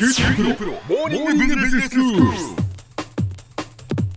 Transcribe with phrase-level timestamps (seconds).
[0.00, 2.22] QTPro モーニングビジネススクール。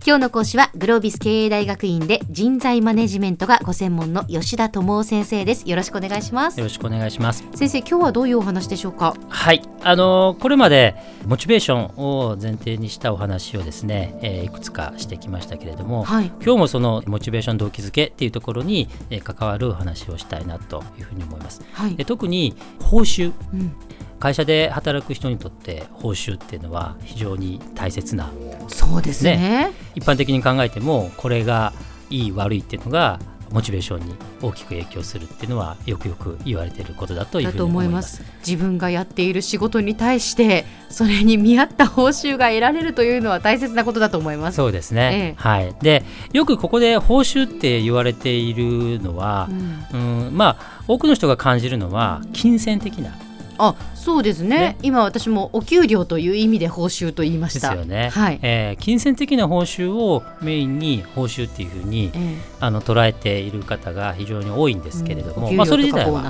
[0.06, 5.70] 今日の講師はグロービス経営大学院で人材マネジメントがご専門の吉田智夫先生です。
[5.70, 6.58] よろしくお願いします。
[6.58, 7.44] よろしくお願いします。
[7.54, 9.14] 先生今日はどういうお話でしょうか？
[9.28, 10.96] はい、あのーこれまで
[11.28, 16.28] モチベーションを前提にしたお話をですね、えーいくつかしてきましたけれども、はい。
[16.42, 21.62] 今日もそのモチベーション動機づけっていうところに、えー関わるお話をしたいなというふうに思います。
[21.74, 21.98] はい。
[21.98, 23.34] で特に報酬。
[23.52, 23.76] うん
[24.24, 28.32] 会社で働く人にとって報酬っていうのは非常に大切な
[28.70, 29.72] そうですね。
[29.96, 31.74] 一般的に考えてもこれが
[32.10, 33.20] いい悪いっていうのが
[33.52, 38.02] モチベーションに大きく影響するっていうのはよくよく言われていることだというふうに思いま。
[38.02, 38.24] す。
[38.48, 44.56] 自分がやっている仕事に対してそれに見合った報酬が得られるというのは大切なことだと思います。
[44.56, 45.36] そうですね、ええ。
[45.36, 49.50] はい、でよくここで報酬って言われているのは
[49.92, 50.28] う、ん。
[50.28, 53.14] うんまあ多くの人が感じるのは金銭的な
[53.58, 54.58] あそうですね。
[54.58, 54.78] ね。
[54.82, 57.72] 今私もお給料という意味で報酬と言いまでした。
[57.72, 58.40] すよね、はい。
[58.42, 65.56] えー金銭的な報酬をメインに報酬っていうふうにえあの捉えている方が非常に多いんですけれども、うん。
[65.56, 66.22] まあ、それ自体は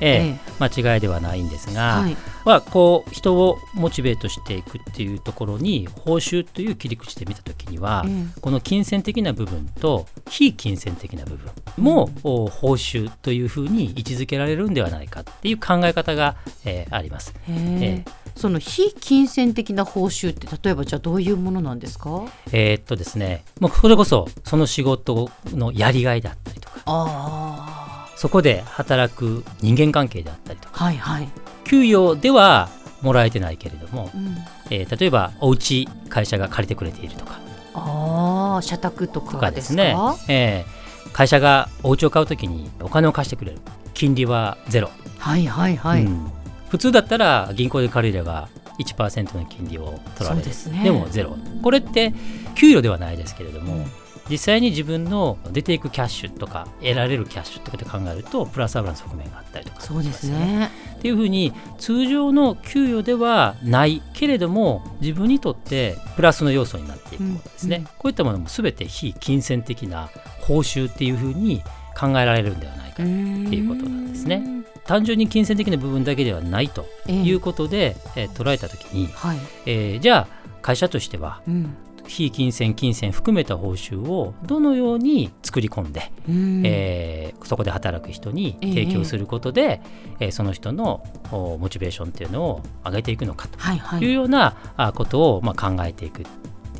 [0.00, 2.16] ええ間違いではないんですが、はい。
[2.44, 17.19] まあ、こう人をモチベートしていくっていうところに報酬という切り口で見た時には、えこの金銭的な部分と非金銭的な部分も、お報酬というふうに位置づけられるんではないかっていう考え方が、えーあります。
[17.48, 22.24] えへえその非金銭的な報酬って例えばじゃあどういうものなんですか？
[22.52, 31.28] えーっとですね、もうそれこそその仕事のやりがいだったりとか、あそこで働く人間関係であったりとか、あはいはい、
[31.64, 32.70] 給与では
[33.02, 34.36] もらえてないけれども、うん、
[34.70, 37.40] えー例えばお家会社が借りてくれているとか、
[37.74, 39.50] ああ社宅ととかでか？
[39.50, 39.96] ですすね、
[40.28, 40.80] えー
[41.12, 43.58] 会社がお家を買うときにお金を貸してくれる。
[43.92, 46.30] 金利はゼロ、はいはいはい、うん
[46.70, 50.46] 普通だったら銀行で借りれば1%の金利を取られる。
[50.46, 50.90] ですね。
[50.90, 51.36] もゼロ。
[51.62, 52.14] これって
[52.54, 53.86] 給与ではないですけれども、うん。
[54.30, 60.70] 実際に自分の出ていくキャッシュとか得られるキャッシュとかで考えるとプラスアルファの側面があったりとかそうですね。
[60.98, 67.88] っていうふうに通常の給与ではないけれども自分にとってプラスの要素になっていくものですね、うんうん。
[67.88, 70.10] こういったものも全て非金銭的な
[70.42, 71.62] 報酬っていうふうに
[71.98, 74.59] 考えられるんではないか、っていうことなんですね
[74.90, 80.28] 単純に金銭的な部分だけではないということで、えー捉えた時に、はい、えーじゃあ
[80.62, 81.76] 会社としてはうん。
[82.08, 86.62] 非金銭金銭含めた報酬をどのように作り込んで、うん。
[86.64, 89.80] えーそこで働く人に提供することで、
[90.18, 96.24] えーその人のおモチベーションっていうのを上げていくのかというようなあことを、まあ、考えていく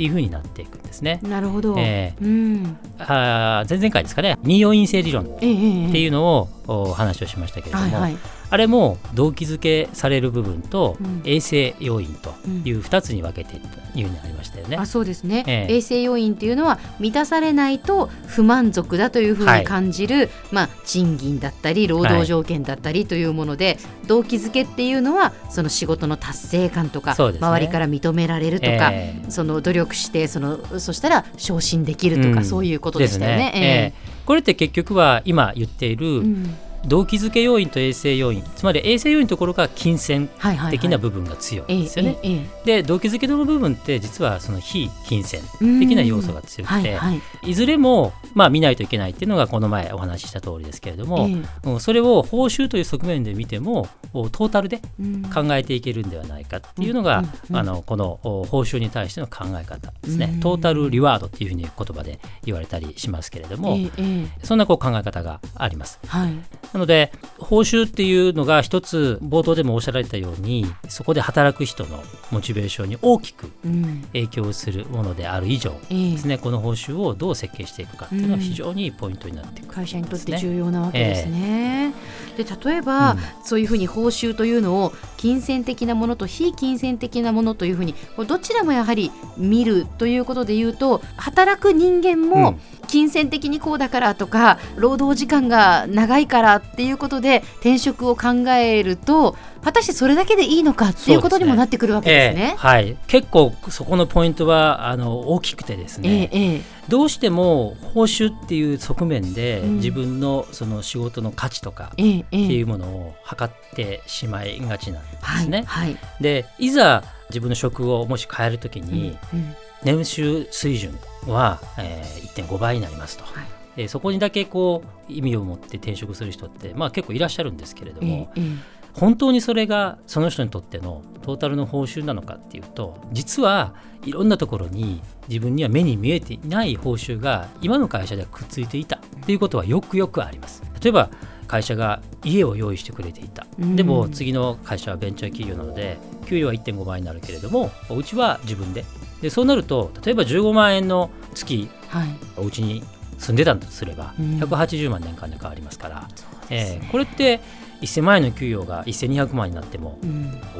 [0.00, 1.20] っていうふうになっていくんですね。
[1.22, 2.78] なるほど、えうん。
[2.98, 4.38] あー前々回ですかね。
[4.42, 8.16] 二要因性理論っええええていうのをお話をしましたけれども、はいはい
[8.50, 11.22] あれも動機づけされる部分とうん。
[11.24, 12.34] 衛生要因と
[12.64, 14.76] いう2つに分けてというにありましたよね。
[14.76, 15.76] あそうですね、ええ。
[15.76, 27.38] 衛生要因っていうのは満たされないと不満足だというふうに感じる、まあ、賃金だったり労働条件だったりというもので、動機づけっていうのはその仕事の達成感とか、ね。
[27.40, 29.30] 周りから認められるとか、ええ。
[29.30, 32.44] その努力してそのそしたら昇進できるとか、うん。
[32.44, 33.50] そういうことでしたよね。
[33.52, 34.20] ですええ。
[34.24, 36.56] これって結局は今言っていええるうん
[36.86, 40.28] 動機づけ要因と衛生要因つまり衛生要因のところが金銭
[40.70, 42.16] 的な部分が強いんですよね。
[42.64, 45.80] で動機づけの部分って実はその非金銭うん。
[45.80, 47.50] 的な要素が強くて、はいはい。
[47.50, 55.22] いずれもまあ見ないといけないっていうのがこの前お話しした通りですけれども、えそれを報酬という側面で見てもおトータルでうん。
[55.30, 60.40] 考えていけるんではないかっていうのが、あのこのお報酬に対しての考え方ですね、うん。
[60.40, 64.26] トータルリワードっていうふうに言葉で言われたりしますけれども、え。
[64.42, 65.98] そんなこう考え方があります。
[66.06, 66.32] はい
[66.72, 74.02] なので報酬っていうのが一つ冒頭でもおっしゃられたようにそこで働く人のモチベーションに大きくうん。
[74.12, 76.12] 影響するものである以上ええ。
[76.12, 81.92] ですね、この報酬をどう設計していくかっていうのは非常にポイントになっていく、会社にとって重要なわけですね。
[82.36, 83.18] で例えば、うん。
[83.44, 87.94] そういうふうに報酬というのを金銭的なものと非金銭的なものというふうに
[88.26, 102.42] どちらもやはり見るということで言うと働く人間もうん金銭的にこうだからとか労働時間が長いからっていうことで転職を考えると果たしてそれだけでいいのかっていうことにもなってくるわけですね。
[102.42, 102.56] ええ。
[102.56, 106.60] はい、結構そこのポイントはあの大きくてですええね、ええ。
[106.88, 109.74] どうしても報酬っていう側面でうん。
[109.76, 115.08] 自分のその仕事の価値とかってえいうものを測ってしまいがちなんで
[115.42, 115.62] すね。
[115.66, 115.96] はいはい。
[116.20, 119.54] でいざ自分の職をもし変えるときに、うん
[119.84, 123.46] 年収水準は、えー1.5倍になりますと、はい。
[123.76, 128.80] えーそこにだけこう意味を持って転職する人って、まあ、結構いらっしゃるんですけれども、ええええ。
[128.92, 133.74] 本当にそれがその人にとってのトータルの報酬なのかっていうと実は
[134.04, 140.62] いろんなところに自分には目に見えていない報酬が今の会社ではくっついていたっていうことはよくよくあります。
[140.82, 141.10] 例えば
[141.46, 148.84] 会社が家を用意してくれていた、でも次の会社はベンチャー企業なので給与は1.5倍になるけれどもお家は自分で
[149.20, 152.82] でそうなると例えば15万円の月、はい、お家に
[153.18, 156.08] 住んでたとすれば180万年間で変わりますから、
[156.50, 157.40] うん、えー、これって
[157.82, 159.98] 1000万円の給与が1200万になっても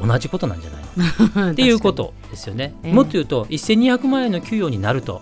[0.01, 0.83] 同じことなんじゃない
[1.45, 5.21] の、 っていうことですよね、えー、もっと言うと1200万円の給与になると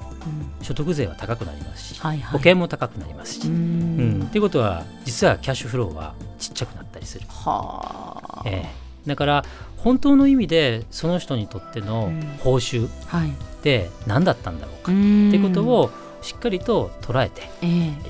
[0.62, 3.48] 所得税は高くなりますし、はいはい、保険も高くなりますし。
[3.48, 7.26] うん、っていうことは実はキャッシュフローはちっちゃくなったりする。
[7.30, 9.46] はえー、だから
[9.84, 12.92] 本当の意味でその人にとっての報酬っ
[13.62, 14.92] て何だったんだろうか。
[14.92, 14.96] っ
[15.32, 15.90] てことを
[16.22, 17.44] しっかりと捉えて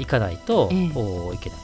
[0.02, 1.60] いかないと、いけない。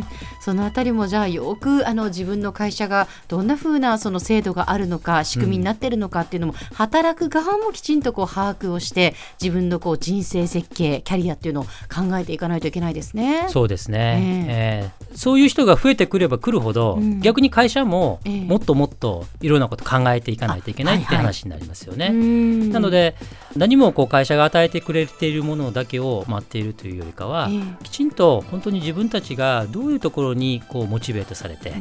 [0.00, 13.46] うんそのあたりもじゃあよくあの自分の会社がどんなふうなその制度があるのか仕組みになっているのかっていうのも、うん、働く側もきちんとこう把握をして自分のこう人生設計キャリアっていうのを考えていかないといけないですね。
[13.48, 22.06] そうですね、えー、えー、そういう人が増えてくればくるほど、うん、逆に会社ももっともっといろんなこと考えていかないといけないって話になりますよね。
[22.06, 23.14] はいはい、なので
[23.56, 31.74] 何もこう会社が与えてくれているものだけを待っているというよりかは、えー、きちんと本当に自分たちがどういうところにこうモチベートされて、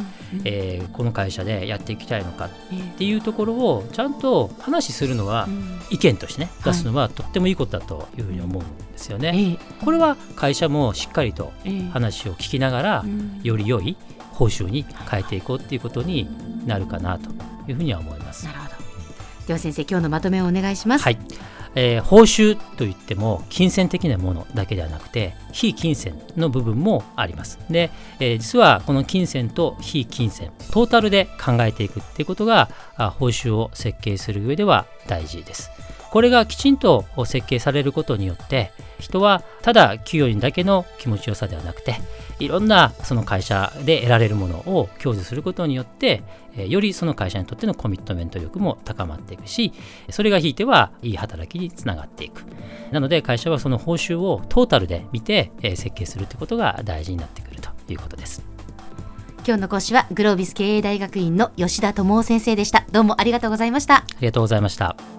[0.46, 2.50] えー、この会社でやっていきたいのかっ
[2.98, 5.48] ていうところをちゃんと話するのは、
[5.90, 9.58] 意見としてね出すのはとってもいいことだというふうに思うんですよね。
[9.84, 11.52] これは会社もしっかりと
[11.92, 13.06] 話を聞きながら、
[13.44, 13.98] より良い
[14.32, 16.28] 報酬に変えていこうっていうことに
[16.66, 17.30] なるかなと
[17.68, 18.46] いうふうには思います。
[18.46, 18.76] なるほど。
[19.48, 21.04] では先生今日のまとめをお願いします。
[21.04, 21.18] はい
[21.76, 27.60] えー、報酬といっても金銭的なものだけではなくて非金銭の部分もあります。
[27.70, 32.70] で、えー、実はこの金銭と非金銭トータルで考えていくっていうことが
[33.20, 35.72] 報酬を設計する上では大事です。
[36.12, 41.96] これがきちんと設計されることによって人はただ給与にだけの気持ちよさではなくて
[42.40, 46.24] いろんなその会社で得られるものを享受することによって
[46.56, 49.72] よりその会社にとってのコミットメント力も高まっていくし
[50.10, 52.44] それがひいてはいい働きにつながっていく。
[52.92, 58.44] なので会社はその報酬をトータルで見て設計するということが大事になってくるということです。
[59.46, 62.86] 今日の講師はグロービス経営大学院の吉田智夫先生でした。
[62.92, 63.98] どうもありがとうございました。
[63.98, 65.19] ありがとうございました